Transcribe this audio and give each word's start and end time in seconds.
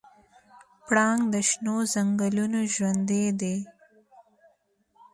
پړانګ 0.85 1.21
د 1.33 1.35
شنو 1.49 1.77
ځنګلونو 1.93 2.59
ژوندی 2.73 3.25
دی. 3.39 3.57